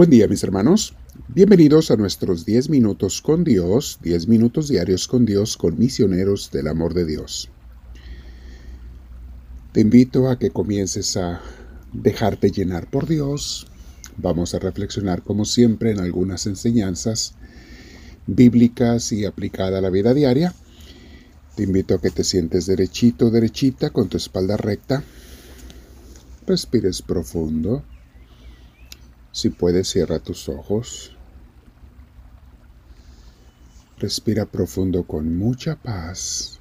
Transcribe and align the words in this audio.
Buen 0.00 0.08
día 0.08 0.28
mis 0.28 0.42
hermanos, 0.42 0.94
bienvenidos 1.28 1.90
a 1.90 1.96
nuestros 1.96 2.46
10 2.46 2.70
minutos 2.70 3.20
con 3.20 3.44
Dios, 3.44 3.98
10 4.02 4.28
minutos 4.28 4.68
diarios 4.68 5.06
con 5.06 5.26
Dios, 5.26 5.58
con 5.58 5.78
misioneros 5.78 6.50
del 6.50 6.68
amor 6.68 6.94
de 6.94 7.04
Dios. 7.04 7.50
Te 9.72 9.82
invito 9.82 10.30
a 10.30 10.38
que 10.38 10.48
comiences 10.52 11.18
a 11.18 11.42
dejarte 11.92 12.50
llenar 12.50 12.88
por 12.88 13.06
Dios. 13.06 13.66
Vamos 14.16 14.54
a 14.54 14.58
reflexionar 14.58 15.20
como 15.20 15.44
siempre 15.44 15.90
en 15.90 16.00
algunas 16.00 16.46
enseñanzas 16.46 17.34
bíblicas 18.26 19.12
y 19.12 19.26
aplicada 19.26 19.80
a 19.80 19.82
la 19.82 19.90
vida 19.90 20.14
diaria. 20.14 20.54
Te 21.56 21.64
invito 21.64 21.96
a 21.96 22.00
que 22.00 22.10
te 22.10 22.24
sientes 22.24 22.64
derechito, 22.64 23.30
derechita, 23.30 23.90
con 23.90 24.08
tu 24.08 24.16
espalda 24.16 24.56
recta. 24.56 25.04
Respires 26.46 27.02
profundo. 27.02 27.84
Si 29.32 29.48
puedes, 29.48 29.88
cierra 29.88 30.18
tus 30.18 30.48
ojos. 30.48 31.16
Respira 33.98 34.46
profundo 34.46 35.04
con 35.04 35.36
mucha 35.36 35.76
paz. 35.76 36.58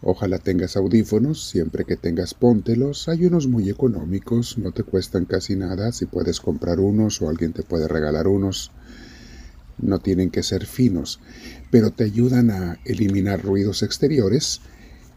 Ojalá 0.00 0.38
tengas 0.38 0.76
audífonos, 0.76 1.48
siempre 1.48 1.84
que 1.84 1.96
tengas 1.96 2.32
póntelos. 2.32 3.08
Hay 3.08 3.26
unos 3.26 3.48
muy 3.48 3.68
económicos, 3.68 4.56
no 4.56 4.72
te 4.72 4.82
cuestan 4.82 5.24
casi 5.24 5.56
nada. 5.56 5.92
Si 5.92 6.06
puedes 6.06 6.40
comprar 6.40 6.80
unos 6.80 7.20
o 7.20 7.28
alguien 7.28 7.52
te 7.52 7.62
puede 7.62 7.88
regalar 7.88 8.26
unos. 8.26 8.70
No 9.78 9.98
tienen 9.98 10.30
que 10.30 10.42
ser 10.42 10.66
finos, 10.66 11.20
pero 11.70 11.90
te 11.90 12.04
ayudan 12.04 12.50
a 12.50 12.78
eliminar 12.84 13.42
ruidos 13.42 13.82
exteriores 13.82 14.60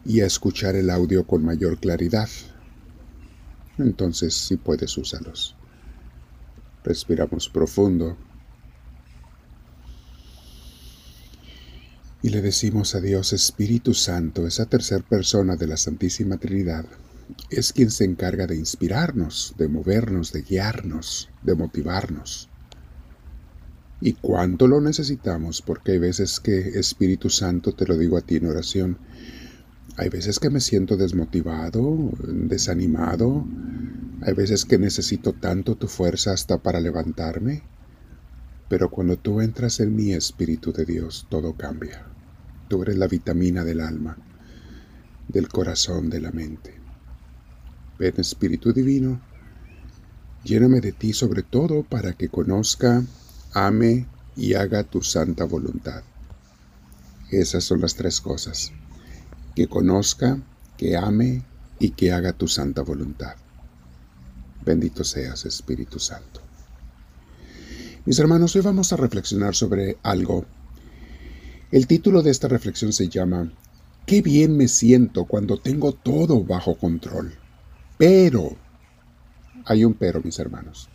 y 0.04 0.22
a 0.22 0.26
escuchar 0.26 0.76
el 0.76 0.90
audio 0.90 1.28
con 1.28 1.46
mayor 1.46 1.80
claridad 1.80 2.28
entonces 3.78 4.34
si 4.34 4.58
puedes 4.58 4.98
úsalos. 4.98 5.56
Respiramos 6.84 7.50
profundo. 7.50 8.18
Y 12.22 12.30
le 12.30 12.42
decimos 12.42 12.96
a 12.96 13.02
Dios 13.02 13.34
Espíritu 13.34 13.94
Santo, 13.94 14.48
esa 14.48 14.66
tercera 14.66 15.04
persona 15.04 15.56
de 15.56 15.68
la 15.68 15.78
Santísima 15.78 16.38
Trinidad, 16.38 16.86
es 17.50 17.74
quien 17.74 17.92
se 17.92 18.06
encarga 18.06 18.48
de 18.48 18.56
inspirarnos, 18.56 19.54
de 19.58 19.68
movernos, 19.68 20.32
de 20.32 20.42
guiarnos, 20.42 21.30
de 21.44 21.56
motivarnos. 21.56 22.50
Y 24.00 24.14
cuánto 24.14 24.68
lo 24.68 24.80
necesitamos, 24.80 25.62
porque 25.62 25.94
hay 25.94 26.00
veces 26.00 26.40
que 26.40 26.58
Espíritu 26.80 27.30
Santo, 27.30 27.74
te 27.74 27.86
lo 27.86 27.98
digo 27.98 28.18
a 28.18 28.22
ti 28.22 28.36
en 28.36 28.48
oración, 28.48 28.98
hay 30.00 30.10
veces 30.10 30.40
que 30.40 30.52
me 30.52 30.60
siento 30.60 30.96
desmotivado, 30.96 32.12
desanimado. 32.20 33.44
Hay 34.22 34.34
veces 34.34 34.64
que 34.64 34.78
necesito 34.78 35.34
tanto 35.34 35.76
tu 35.76 35.88
fuerza 35.88 36.34
hasta 36.34 36.60
para 36.60 36.80
levantarme. 36.80 37.64
Pero 38.70 38.92
cuando 38.92 39.18
tú 39.18 39.42
entras 39.42 39.80
en 39.80 39.96
mi 39.96 40.14
Espíritu 40.14 40.72
de 40.72 40.86
Dios, 40.86 41.26
todo 41.30 41.54
cambia. 41.54 42.06
Tú 42.68 42.84
eres 42.84 42.96
la 42.98 43.08
vitamina 43.08 43.64
del 43.64 43.82
alma, 43.82 44.18
del 45.30 45.48
corazón, 45.48 46.12
de 46.12 46.22
la 46.22 46.32
mente. 46.32 46.76
Ven 47.98 48.14
Espíritu 48.18 48.74
Divino, 48.74 49.20
lléname 50.44 50.80
de 50.80 50.92
ti 50.92 51.12
sobre 51.14 51.42
todo 51.42 51.82
para 51.82 52.14
que 52.14 52.30
conozca, 52.30 53.04
ame 53.54 54.06
y 54.36 54.54
haga 54.54 54.84
tu 54.84 55.02
santa 55.02 55.46
voluntad. 55.46 56.04
Esas 57.32 57.64
son 57.64 57.82
las 57.82 57.96
tres 57.96 58.22
cosas 58.22 58.74
que 59.58 59.68
conozca, 59.68 60.40
que 60.78 60.96
ame 60.96 61.42
y 61.80 61.90
que 61.90 62.12
haga 62.12 62.32
tu 62.32 62.48
santa 62.48 62.84
voluntad. 62.84 63.38
Bendito 64.64 65.04
seas, 65.04 65.48
Espíritu 65.48 65.98
Santo. 65.98 66.42
Mis 68.06 68.20
hermanos, 68.20 68.56
hoy 68.56 68.62
vamos 68.62 68.94
a 68.94 68.98
reflexionar 68.98 69.56
sobre 69.56 69.98
algo. 70.04 70.46
El 71.72 71.88
título 71.88 72.22
de 72.22 72.30
esta 72.30 72.48
reflexión 72.48 72.94
se 72.94 73.10
llama 73.10 73.52
Qué 74.06 74.22
bien 74.22 74.56
me 74.56 74.68
siento 74.68 75.26
cuando 75.26 75.58
tengo 75.58 75.92
todo 75.92 76.44
bajo 76.44 76.76
control. 76.76 77.34
Pero, 77.98 78.58
hay 79.66 79.86
un 79.86 79.96
pero, 79.96 80.22
mis 80.22 80.38
hermanos. 80.38 80.88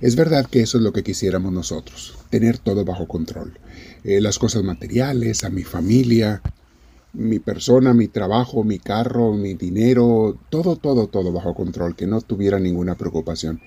Es 0.00 0.14
verdad 0.14 0.46
que 0.46 0.60
eso 0.60 0.78
es 0.78 0.84
lo 0.84 0.92
que 0.92 1.02
quisiéramos 1.02 1.52
nosotros, 1.52 2.16
tener 2.30 2.58
todo 2.58 2.84
bajo 2.84 3.08
control. 3.08 3.58
Eh, 4.04 4.20
las 4.20 4.38
cosas 4.38 4.62
materiales, 4.62 5.42
a 5.42 5.50
mi 5.50 5.64
familia, 5.64 6.40
mi 7.14 7.38
persona, 7.38 7.94
mi 7.94 8.08
trabajo, 8.08 8.64
mi 8.64 8.78
carro, 8.78 9.32
mi 9.32 9.54
dinero, 9.54 10.38
todo, 10.50 10.76
todo, 10.76 11.06
todo 11.06 11.32
bajo 11.32 11.54
control, 11.54 11.96
que 11.96 12.06
no 12.06 12.20
tuviera 12.20 12.58
ninguna 12.58 12.96
preocupación. 12.96 13.60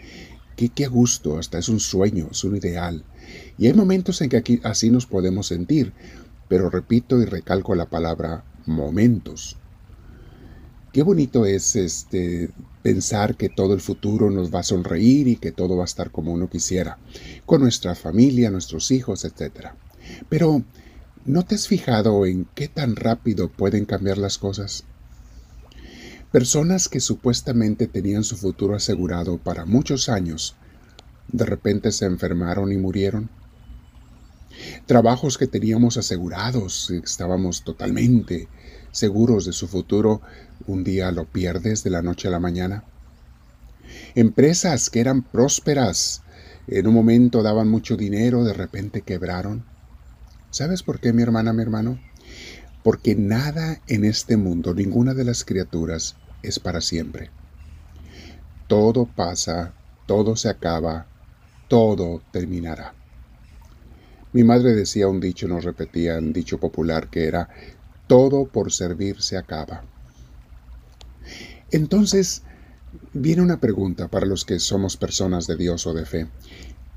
Qué, 0.56 0.70
qué 0.70 0.88
gusto, 0.88 1.38
hasta 1.38 1.58
es 1.58 1.70
un 1.70 1.80
sueño, 1.80 2.30
es 2.32 2.44
un 2.44 2.58
ideal. 2.58 3.04
Y 3.58 3.68
hay 3.68 3.74
momentos 3.74 4.22
en 4.22 4.30
que 4.30 4.38
aquí 4.38 4.60
así 4.64 4.90
nos 4.90 5.06
podemos 5.06 5.48
sentir, 5.48 5.94
pero 6.48 6.70
repito 6.70 7.22
y 7.22 7.26
recalco 7.26 7.76
la 7.76 7.90
palabra 7.90 8.44
momentos. 8.66 9.58
Qué 10.92 11.04
bonito 11.04 11.46
es 11.46 11.76
este 11.76 12.50
pensar 12.82 13.36
que 13.36 13.50
todo 13.50 13.74
el 13.74 13.82
futuro 13.82 14.30
nos 14.30 14.54
va 14.54 14.60
a 14.60 14.64
sonreír 14.64 15.28
y 15.28 15.36
que 15.36 15.52
todo 15.52 15.76
va 15.76 15.84
a 15.84 15.86
estar 15.86 16.10
como 16.10 16.32
uno 16.34 16.50
quisiera, 16.50 16.98
con 17.46 17.62
nuestra 17.62 17.96
familia, 17.96 18.50
nuestros 18.50 18.92
hijos, 18.92 19.26
etc. 19.26 19.72
Pero 20.30 20.64
¿No 21.28 21.44
te 21.44 21.56
has 21.56 21.68
fijado 21.68 22.26
en 22.26 22.48
qué 22.56 22.70
tan 22.70 22.96
rápido 22.96 23.50
pueden 23.50 23.84
cambiar 23.84 24.18
las 24.18 24.38
cosas? 24.38 24.86
Personas 26.32 26.88
que 26.88 27.02
supuestamente 27.02 27.88
tenían 27.88 28.24
su 28.24 28.38
futuro 28.38 28.76
asegurado 28.76 29.38
para 29.38 29.66
muchos 29.66 30.08
años, 30.08 30.56
de 31.28 31.44
repente 31.44 31.92
se 31.92 32.06
enfermaron 32.06 32.72
y 32.72 32.78
murieron. 32.78 33.30
Trabajos 34.86 35.38
que 35.38 35.48
teníamos 35.48 35.98
asegurados, 35.98 36.92
estábamos 36.92 37.66
totalmente 37.66 38.48
seguros 38.94 39.44
de 39.44 39.52
su 39.52 39.68
futuro, 39.68 40.22
un 40.66 40.86
día 40.86 41.12
lo 41.12 41.26
pierdes 41.26 41.84
de 41.84 41.90
la 41.90 42.02
noche 42.02 42.30
a 42.30 42.32
la 42.32 42.40
mañana. 42.40 42.86
Empresas 44.16 44.90
que 44.90 45.02
eran 45.02 45.24
prósperas, 45.24 46.22
en 46.68 46.88
un 46.88 46.94
momento 46.94 47.44
daban 47.44 47.68
mucho 47.68 47.98
dinero, 47.98 48.46
de 48.46 48.54
repente 48.54 49.02
quebraron. 49.02 49.66
¿Sabes 50.50 50.82
por 50.82 51.00
qué, 51.00 51.14
mi 51.14 51.22
hermana, 51.22 51.54
mi 51.54 51.62
hermano? 51.62 52.00
Porque 52.84 53.16
nada 53.16 53.82
en 53.88 54.06
este 54.06 54.38
mundo, 54.38 54.74
ninguna 54.74 55.14
de 55.14 55.26
las 55.26 55.44
criaturas, 55.44 56.16
es 56.42 56.60
para 56.60 56.82
siempre. 56.82 57.30
Todo 58.68 59.06
pasa, 59.06 59.74
todo 60.06 60.36
se 60.36 60.50
acaba, 60.50 61.08
todo 61.68 62.22
terminará. 62.32 62.94
Mi 64.34 64.44
madre 64.44 64.74
decía 64.74 65.08
un 65.08 65.20
dicho, 65.20 65.48
nos 65.48 65.64
repetía 65.64 66.18
un 66.18 66.32
dicho 66.32 66.60
popular 66.60 67.10
que 67.10 67.26
era, 67.26 67.50
todo 68.08 68.46
por 68.46 68.72
servir 68.72 69.22
se 69.22 69.38
acaba. 69.38 69.84
Entonces, 71.72 72.44
viene 73.14 73.42
una 73.42 73.60
pregunta 73.60 74.08
para 74.08 74.26
los 74.26 74.46
que 74.46 74.60
somos 74.60 74.96
personas 74.96 75.48
de 75.48 75.58
Dios 75.58 75.86
o 75.88 75.94
de 75.94 76.06
fe. 76.06 76.28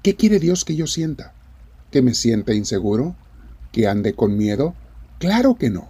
¿Qué 0.02 0.14
quiere 0.14 0.38
Dios 0.38 0.64
que 0.64 0.76
yo 0.76 0.86
sienta? 0.86 1.34
¿Que 1.90 2.02
me 2.02 2.14
sienta 2.14 2.54
inseguro? 2.54 3.16
Que 3.72 3.86
ande 3.86 4.14
con 4.14 4.36
miedo? 4.36 4.74
Claro 5.18 5.56
que 5.56 5.70
no. 5.70 5.88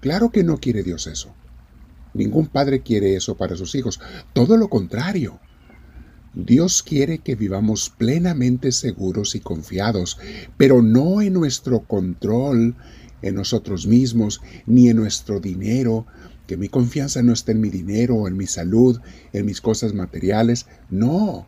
Claro 0.00 0.30
que 0.30 0.44
no 0.44 0.58
quiere 0.58 0.82
Dios 0.82 1.06
eso. 1.06 1.34
Ningún 2.14 2.46
padre 2.46 2.80
quiere 2.80 3.16
eso 3.16 3.36
para 3.36 3.56
sus 3.56 3.74
hijos. 3.74 4.00
Todo 4.32 4.56
lo 4.56 4.68
contrario. 4.68 5.40
Dios 6.34 6.82
quiere 6.82 7.18
que 7.18 7.34
vivamos 7.34 7.90
plenamente 7.90 8.70
seguros 8.70 9.34
y 9.34 9.40
confiados, 9.40 10.18
pero 10.56 10.82
no 10.82 11.20
en 11.20 11.32
nuestro 11.32 11.80
control, 11.80 12.76
en 13.22 13.34
nosotros 13.34 13.86
mismos, 13.86 14.40
ni 14.66 14.88
en 14.88 14.96
nuestro 14.96 15.40
dinero, 15.40 16.06
que 16.46 16.56
mi 16.56 16.68
confianza 16.68 17.22
no 17.22 17.32
esté 17.32 17.52
en 17.52 17.60
mi 17.60 17.70
dinero, 17.70 18.28
en 18.28 18.36
mi 18.36 18.46
salud, 18.46 19.00
en 19.32 19.46
mis 19.46 19.60
cosas 19.60 19.94
materiales. 19.94 20.66
No. 20.90 21.46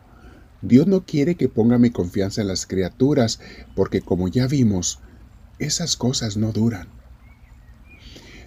Dios 0.63 0.87
no 0.87 1.07
quiere 1.07 1.37
que 1.37 1.49
ponga 1.49 1.79
mi 1.79 1.91
confianza 1.91 2.43
en 2.43 2.49
las 2.49 2.67
criaturas, 2.67 3.41
porque 3.75 4.03
como 4.03 4.29
ya 4.29 4.47
vimos, 4.47 5.01
esas 5.61 5.97
cosas 5.97 6.37
no 6.37 6.53
duran. 6.53 6.89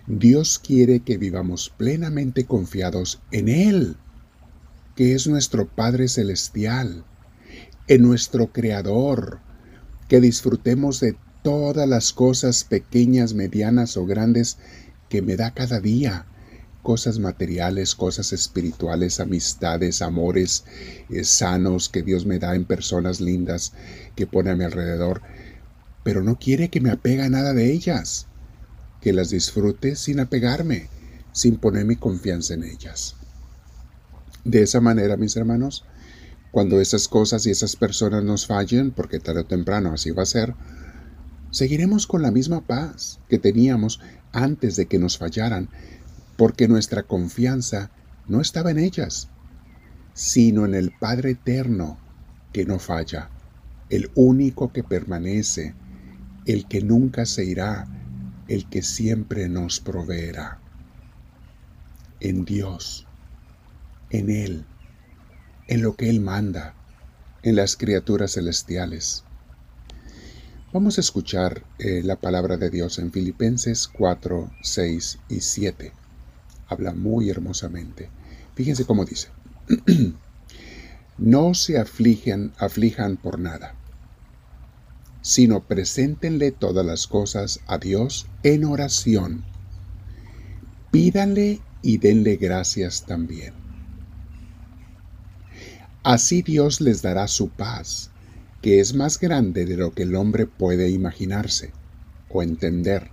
Dios 0.06 0.60
quiere 0.60 1.00
que 1.00 1.18
vivamos 1.18 1.70
plenamente 1.78 2.46
confiados 2.46 3.22
en 3.32 3.48
Él, 3.48 3.96
que 4.96 5.16
es 5.16 5.28
nuestro 5.28 5.68
Padre 5.68 6.10
Celestial, 6.10 7.06
en 7.88 8.02
nuestro 8.02 8.52
Creador, 8.52 9.40
que 10.10 10.20
disfrutemos 10.20 11.00
de 11.00 11.16
todas 11.42 11.88
las 11.88 12.12
cosas 12.12 12.64
pequeñas, 12.66 13.34
medianas 13.34 13.96
o 13.96 14.06
grandes 14.06 14.58
que 15.10 15.22
me 15.22 15.36
da 15.36 15.54
cada 15.54 15.80
día, 15.80 16.26
cosas 16.82 17.18
materiales, 17.18 17.96
cosas 17.96 18.34
espirituales, 18.34 19.20
amistades, 19.20 20.02
amores 20.02 20.66
eh, 21.10 21.24
sanos 21.24 21.88
que 21.88 22.04
Dios 22.04 22.26
me 22.26 22.40
da 22.40 22.56
en 22.56 22.66
personas 22.66 23.22
lindas 23.22 23.74
que 24.16 24.28
pone 24.28 24.52
a 24.52 24.56
mi 24.56 24.66
alrededor 24.66 25.22
pero 26.04 26.24
no 26.24 26.38
quiere 26.38 26.70
que 26.70 26.82
me 26.82 26.92
apegue 26.92 27.24
a 27.24 27.30
nada 27.30 27.54
de 27.54 27.72
ellas, 27.72 28.28
que 29.02 29.14
las 29.14 29.30
disfrute 29.30 29.96
sin 29.96 30.20
apegarme, 30.20 30.90
sin 31.32 31.58
poner 31.58 31.86
mi 31.86 31.96
confianza 31.96 32.54
en 32.54 32.64
ellas. 32.64 33.16
De 34.46 34.62
esa 34.62 34.82
manera, 34.82 35.18
mis 35.18 35.36
hermanos, 35.36 35.86
Cuando 36.54 36.80
esas 36.80 37.08
cosas 37.08 37.48
y 37.48 37.50
esas 37.50 37.76
personas 37.76 38.24
nos 38.24 38.46
fallen, 38.46 38.92
porque 38.92 39.20
tarde 39.20 39.42
o 39.42 39.46
temprano 39.46 39.92
así 39.92 40.12
va 40.12 40.22
a 40.22 40.28
ser, 40.28 40.54
seguiremos 41.50 42.06
con 42.06 42.22
la 42.22 42.30
misma 42.30 42.62
paz 42.62 43.20
que 43.28 43.40
teníamos 43.40 44.00
antes 44.32 44.76
de 44.76 44.86
que 44.86 45.00
nos 45.00 45.18
fallaran, 45.18 45.70
porque 46.38 46.68
nuestra 46.68 47.02
confianza 47.02 47.90
no 48.28 48.40
estaba 48.40 48.70
en 48.70 48.78
ellas, 48.78 49.30
sino 50.14 50.66
en 50.66 50.76
el 50.76 50.92
Padre 50.92 51.32
Eterno 51.32 51.98
que 52.52 52.66
no 52.66 52.78
falla, 52.78 53.32
el 53.90 54.12
único 54.14 54.72
que 54.72 54.84
permanece, 54.84 55.74
el 56.46 56.68
que 56.68 56.82
nunca 56.82 57.26
se 57.26 57.46
irá, 57.46 57.88
el 58.48 58.70
que 58.70 58.82
siempre 58.82 59.48
nos 59.50 59.80
proveerá. 59.80 60.60
En 62.20 62.46
Dios, 62.46 63.06
en 64.10 64.30
Él, 64.30 64.66
en 65.68 65.82
lo 65.82 65.96
que 65.96 66.10
Él 66.10 66.22
manda, 66.22 66.74
en 67.44 67.56
las 67.56 67.76
criaturas 67.76 68.34
celestiales. 68.34 69.24
Vamos 70.72 70.98
a 70.98 71.02
escuchar 71.02 71.64
eh, 71.78 72.02
la 72.04 72.16
palabra 72.16 72.58
de 72.58 72.70
Dios 72.70 72.98
en 72.98 73.12
Filipenses 73.12 73.88
4, 73.88 74.52
6 74.62 75.20
y 75.30 75.40
7. 75.42 75.92
Habla 76.68 76.94
muy 76.94 77.30
hermosamente. 77.30 78.10
Fíjense 78.56 78.86
cómo 78.86 79.06
dice. 79.06 79.30
no 81.18 81.54
se 81.54 81.78
afligen, 81.78 82.54
aflijan 82.58 83.18
por 83.18 83.40
nada, 83.40 83.76
sino 85.24 85.66
preséntenle 85.66 86.52
todas 86.52 86.86
las 86.86 87.08
cosas 87.08 87.62
a 87.66 87.80
Dios 87.80 88.28
en 88.44 88.66
oración. 88.66 89.46
Pídanle 90.92 91.62
y 91.82 91.98
denle 91.98 92.36
gracias 92.36 93.06
también. 93.06 93.54
Así 96.04 96.42
Dios 96.42 96.82
les 96.82 97.02
dará 97.02 97.30
su 97.30 97.50
paz, 97.50 98.12
que 98.62 98.82
es 98.82 98.94
más 98.94 99.18
grande 99.18 99.66
de 99.66 99.78
lo 99.78 99.94
que 99.94 100.04
el 100.04 100.16
hombre 100.16 100.46
puede 100.46 100.90
imaginarse 100.90 101.72
o 102.30 102.44
entender. 102.44 103.10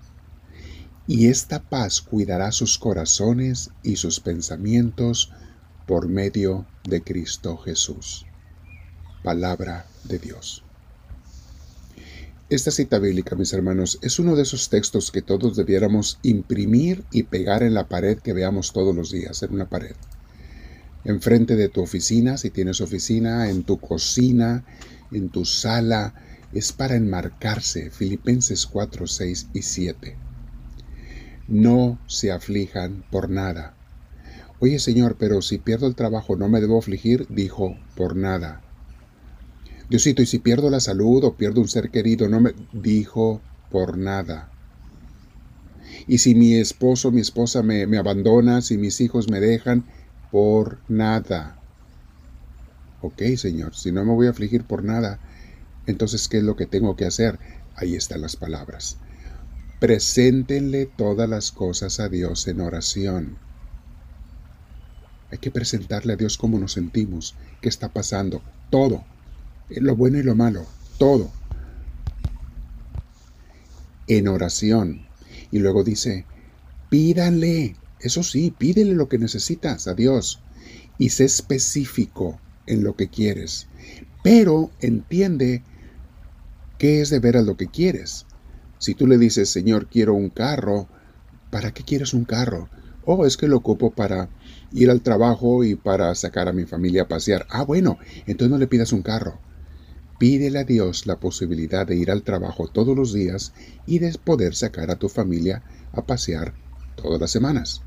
Y 1.06 1.28
esta 1.28 1.62
paz 1.62 2.00
cuidará 2.00 2.50
sus 2.50 2.76
corazones 2.76 3.70
y 3.84 3.96
sus 3.96 4.18
pensamientos 4.18 5.32
por 5.86 6.08
medio 6.08 6.66
de 6.82 7.02
Cristo 7.02 7.56
Jesús. 7.56 8.26
Palabra 9.22 9.86
de 10.04 10.18
Dios. 10.18 10.64
Esta 12.50 12.70
cita 12.70 12.98
bíblica, 12.98 13.36
mis 13.36 13.52
hermanos, 13.52 13.98
es 14.02 14.18
uno 14.18 14.36
de 14.36 14.42
esos 14.42 14.68
textos 14.68 15.10
que 15.10 15.22
todos 15.22 15.56
debiéramos 15.56 16.18
imprimir 16.22 17.04
y 17.10 17.22
pegar 17.22 17.62
en 17.62 17.74
la 17.74 17.88
pared 17.88 18.18
que 18.18 18.32
veamos 18.32 18.72
todos 18.72 18.94
los 18.94 19.10
días, 19.10 19.42
en 19.42 19.54
una 19.54 19.68
pared 19.68 19.94
enfrente 21.04 21.56
de 21.56 21.68
tu 21.68 21.82
oficina, 21.82 22.36
si 22.36 22.50
tienes 22.50 22.80
oficina, 22.80 23.48
en 23.48 23.62
tu 23.64 23.78
cocina, 23.78 24.64
en 25.12 25.30
tu 25.30 25.44
sala, 25.44 26.14
es 26.52 26.72
para 26.72 26.96
enmarcarse. 26.96 27.90
Filipenses 27.90 28.66
4, 28.66 29.06
6 29.06 29.48
y 29.54 29.62
7. 29.62 30.16
No 31.48 31.98
se 32.06 32.32
aflijan 32.32 33.04
por 33.10 33.30
nada. 33.30 33.74
Oye 34.58 34.78
Señor, 34.78 35.16
pero 35.18 35.40
si 35.42 35.58
pierdo 35.58 35.86
el 35.86 35.94
trabajo 35.94 36.36
no 36.36 36.48
me 36.48 36.60
debo 36.60 36.78
afligir, 36.78 37.26
dijo, 37.28 37.76
por 37.96 38.14
nada. 38.14 38.60
Diosito, 39.90 40.22
y 40.22 40.26
si 40.26 40.38
pierdo 40.38 40.70
la 40.70 40.78
salud 40.78 41.24
o 41.24 41.34
pierdo 41.34 41.60
un 41.60 41.68
ser 41.68 41.90
querido, 41.90 42.28
no 42.28 42.40
me 42.40 42.54
dijo, 42.72 43.40
por 43.70 43.98
nada. 43.98 44.48
Y 46.06 46.18
si 46.18 46.36
mi 46.36 46.54
esposo, 46.54 47.10
mi 47.10 47.20
esposa 47.20 47.64
me, 47.64 47.88
me 47.88 47.98
abandona, 47.98 48.62
si 48.62 48.78
mis 48.78 49.00
hijos 49.00 49.28
me 49.28 49.40
dejan, 49.40 49.84
por 50.30 50.78
nada. 50.88 51.58
Ok, 53.02 53.20
Señor, 53.36 53.74
si 53.74 53.90
no 53.90 54.04
me 54.04 54.12
voy 54.12 54.28
a 54.28 54.30
afligir 54.30 54.62
por 54.62 54.84
nada, 54.84 55.18
entonces, 55.86 56.28
¿qué 56.28 56.38
es 56.38 56.44
lo 56.44 56.54
que 56.54 56.66
tengo 56.66 56.94
que 56.94 57.06
hacer? 57.06 57.40
Ahí 57.74 57.96
están 57.96 58.20
las 58.20 58.36
palabras. 58.36 58.98
Preséntenle 59.80 60.86
todas 60.86 61.28
las 61.28 61.50
cosas 61.50 61.98
a 61.98 62.08
Dios 62.08 62.46
en 62.46 62.60
oración. 62.60 63.38
Hay 65.32 65.38
que 65.38 65.50
presentarle 65.50 66.12
a 66.12 66.16
Dios 66.16 66.36
cómo 66.36 66.60
nos 66.60 66.74
sentimos, 66.74 67.34
qué 67.60 67.68
está 67.68 67.88
pasando, 67.88 68.42
todo, 68.70 69.04
lo 69.76 69.96
bueno 69.96 70.18
y 70.18 70.22
lo 70.22 70.34
malo, 70.34 70.66
todo. 70.98 71.30
En 74.06 74.28
oración. 74.28 75.06
Y 75.52 75.58
luego 75.58 75.84
dice, 75.84 76.26
pídanle 76.88 77.76
eso 78.00 78.22
sí, 78.22 78.52
pídele 78.56 78.94
lo 78.94 79.08
que 79.08 79.18
necesitas 79.18 79.86
a 79.86 79.94
Dios 79.94 80.40
y 80.98 81.10
sé 81.10 81.24
específico 81.24 82.40
en 82.66 82.82
lo 82.82 82.96
que 82.96 83.08
quieres. 83.08 83.66
Pero 84.22 84.70
entiende 84.80 85.62
qué 86.78 87.02
es 87.02 87.10
de 87.10 87.18
veras 87.18 87.44
lo 87.44 87.56
que 87.56 87.66
quieres. 87.66 88.26
Si 88.78 88.94
tú 88.94 89.06
le 89.06 89.18
dices, 89.18 89.50
Señor, 89.50 89.88
quiero 89.88 90.14
un 90.14 90.30
carro, 90.30 90.88
¿para 91.50 91.72
qué 91.72 91.84
quieres 91.84 92.14
un 92.14 92.24
carro? 92.24 92.70
Oh, 93.04 93.26
es 93.26 93.36
que 93.36 93.48
lo 93.48 93.58
ocupo 93.58 93.90
para 93.90 94.30
ir 94.72 94.90
al 94.90 95.02
trabajo 95.02 95.62
y 95.62 95.74
para 95.74 96.14
sacar 96.14 96.48
a 96.48 96.52
mi 96.52 96.64
familia 96.64 97.02
a 97.02 97.08
pasear. 97.08 97.46
Ah, 97.50 97.64
bueno, 97.64 97.98
entonces 98.26 98.50
no 98.50 98.58
le 98.58 98.66
pidas 98.66 98.92
un 98.92 99.02
carro. 99.02 99.38
Pídele 100.20 100.58
a 100.58 100.64
Dios 100.64 101.06
la 101.06 101.18
posibilidad 101.18 101.86
de 101.86 101.96
ir 101.96 102.10
al 102.10 102.24
trabajo 102.24 102.68
todos 102.68 102.94
los 102.94 103.14
días 103.14 103.54
y 103.86 104.00
de 104.00 104.12
poder 104.22 104.54
sacar 104.54 104.90
a 104.90 104.96
tu 104.96 105.08
familia 105.08 105.62
a 105.94 106.04
pasear 106.04 106.52
todas 106.94 107.18
las 107.18 107.30
semanas. 107.30 107.80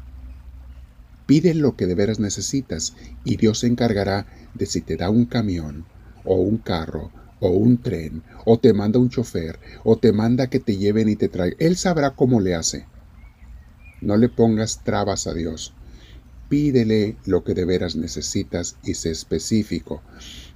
Pide 1.27 1.53
lo 1.53 1.75
que 1.75 1.85
de 1.85 1.93
veras 1.93 2.19
necesitas 2.19 2.95
y 3.23 3.37
Dios 3.37 3.59
se 3.59 3.67
encargará 3.67 4.25
de 4.55 4.65
si 4.65 4.81
te 4.81 4.97
da 4.97 5.11
un 5.11 5.25
camión 5.25 5.85
o 6.25 6.37
un 6.37 6.57
carro 6.57 7.11
o 7.39 7.49
un 7.49 7.79
tren 7.83 8.23
o 8.45 8.57
te 8.57 8.73
manda 8.73 8.97
un 8.97 9.11
chofer 9.11 9.59
o 9.83 9.99
te 9.99 10.11
manda 10.11 10.47
que 10.47 10.59
te 10.59 10.75
lleven 10.75 11.09
y 11.09 11.15
te 11.15 11.29
traigan. 11.29 11.55
Él 11.59 11.77
sabrá 11.77 12.15
cómo 12.15 12.41
le 12.41 12.55
hace. 12.55 12.87
No 14.01 14.17
le 14.17 14.27
pongas 14.27 14.83
trabas 14.83 15.27
a 15.27 15.35
Dios. 15.35 15.75
Pídele 16.53 17.17
lo 17.25 17.43
que 17.43 17.55
de 17.55 17.65
veras 17.65 17.95
necesitas 17.95 18.75
y 18.83 18.93
sé 18.93 19.09
específico. 19.09 20.03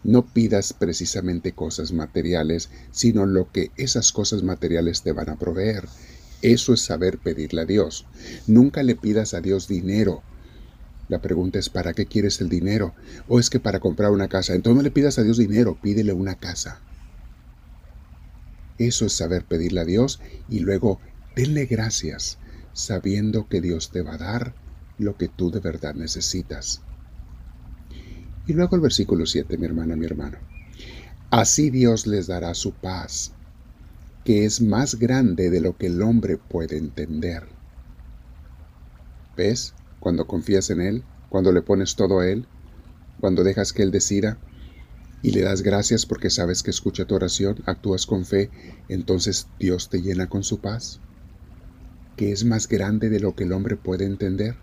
No 0.03 0.31
pidas 0.31 0.73
precisamente 0.73 1.53
cosas 1.53 1.91
materiales, 1.91 2.69
sino 2.91 3.25
lo 3.25 3.51
que 3.51 3.71
esas 3.77 4.11
cosas 4.11 4.43
materiales 4.43 5.01
te 5.01 5.11
van 5.11 5.31
a 5.31 5.39
proveer. 5.39 5.85
Eso 6.43 6.75
es 6.75 6.81
saber 6.81 7.17
pedirle 7.17 7.61
a 7.61 7.65
Dios. 7.65 8.05
Nunca 8.45 8.83
le 8.83 8.95
pidas 8.95 9.33
a 9.33 9.41
Dios 9.41 9.67
dinero 9.67 10.21
la 11.09 11.19
pregunta 11.19 11.57
es, 11.57 11.69
¿para 11.69 11.93
qué 11.93 12.05
quieres 12.05 12.41
el 12.41 12.49
dinero? 12.49 12.93
¿O 13.27 13.39
es 13.39 13.49
que 13.49 13.59
para 13.59 13.79
comprar 13.79 14.11
una 14.11 14.27
casa? 14.27 14.53
Entonces 14.53 14.77
no 14.77 14.83
le 14.83 14.91
pidas 14.91 15.17
a 15.17 15.23
Dios 15.23 15.39
dinero, 15.39 15.79
pídele 15.81 16.13
una 16.13 16.35
casa. 16.35 16.79
Eso 18.77 19.07
es 19.07 19.13
saber 19.13 19.45
pedirle 19.45 19.79
a 19.79 19.85
Dios 19.85 20.19
y 20.47 20.59
luego 20.59 20.99
denle 21.35 21.65
gracias, 21.65 22.37
sabiendo 22.73 23.47
que 23.47 23.61
Dios 23.61 23.89
te 23.89 24.03
va 24.03 24.13
a 24.13 24.19
dar 24.19 24.66
lo 24.97 25.17
que 25.17 25.27
tú 25.27 25.51
de 25.51 25.59
verdad 25.59 25.95
necesitas. 25.95 26.81
Y 28.45 28.53
luego 28.53 28.75
el 28.75 28.81
versículo 28.81 29.25
7, 29.25 29.57
mi 29.57 29.65
hermana, 29.65 29.95
mi 29.95 30.05
hermano. 30.05 30.37
Así 31.29 31.69
Dios 31.69 32.07
les 32.07 32.27
dará 32.27 32.53
su 32.53 32.71
paz, 32.73 33.33
que 34.23 34.45
es 34.45 34.61
más 34.61 34.95
grande 34.95 35.49
de 35.49 35.61
lo 35.61 35.77
que 35.77 35.87
el 35.87 36.01
hombre 36.01 36.37
puede 36.37 36.77
entender. 36.77 37.47
¿Ves? 39.35 39.73
cuando 39.99 40.27
confías 40.27 40.69
en 40.69 40.81
Él, 40.81 41.03
cuando 41.29 41.51
le 41.51 41.61
pones 41.61 41.95
todo 41.95 42.19
a 42.19 42.27
Él, 42.27 42.45
cuando 43.19 43.43
dejas 43.43 43.73
que 43.73 43.83
Él 43.83 43.91
decida 43.91 44.37
y 45.21 45.31
le 45.31 45.41
das 45.41 45.63
gracias 45.63 46.05
porque 46.05 46.29
sabes 46.29 46.63
que 46.63 46.69
escucha 46.69 47.05
tu 47.05 47.15
oración, 47.15 47.57
actúas 47.65 48.05
con 48.05 48.25
fe, 48.25 48.49
entonces 48.87 49.47
Dios 49.59 49.89
te 49.89 50.01
llena 50.01 50.29
con 50.29 50.43
su 50.43 50.59
paz, 50.59 50.99
que 52.15 52.31
es 52.31 52.45
más 52.45 52.67
grande 52.67 53.09
de 53.09 53.19
lo 53.19 53.35
que 53.35 53.43
el 53.43 53.53
hombre 53.53 53.75
puede 53.75 54.05
entender. 54.05 54.55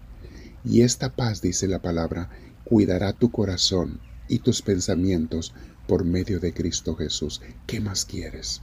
Y 0.64 0.82
esta 0.82 1.14
paz, 1.14 1.42
dice 1.42 1.68
la 1.68 1.82
palabra, 1.82 2.30
cuidará 2.64 3.12
tu 3.12 3.30
corazón 3.30 4.00
y 4.28 4.38
tus 4.38 4.62
pensamientos 4.62 5.52
por 5.86 6.04
medio 6.04 6.40
de 6.40 6.54
Cristo 6.54 6.96
Jesús. 6.96 7.42
¿Qué 7.66 7.80
más 7.80 8.04
quieres? 8.04 8.62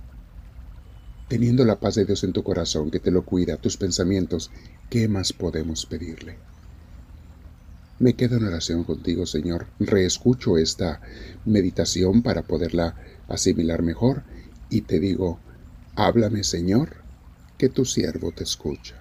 Teniendo 1.27 1.63
la 1.63 1.79
paz 1.79 1.95
de 1.95 2.05
Dios 2.05 2.23
en 2.23 2.33
tu 2.33 2.43
corazón, 2.43 2.89
que 2.91 2.99
te 2.99 3.11
lo 3.11 3.23
cuida, 3.23 3.57
tus 3.57 3.77
pensamientos, 3.77 4.51
¿qué 4.89 5.07
más 5.07 5.31
podemos 5.31 5.85
pedirle? 5.85 6.37
Me 7.99 8.15
quedo 8.15 8.37
en 8.37 8.47
oración 8.47 8.83
contigo, 8.83 9.27
Señor. 9.27 9.67
Reescucho 9.79 10.57
esta 10.57 11.01
meditación 11.45 12.23
para 12.23 12.41
poderla 12.41 12.95
asimilar 13.27 13.83
mejor 13.83 14.23
y 14.71 14.81
te 14.81 14.99
digo, 14.99 15.39
háblame, 15.95 16.43
Señor, 16.43 16.95
que 17.59 17.69
tu 17.69 17.85
siervo 17.85 18.31
te 18.31 18.43
escucha. 18.43 19.00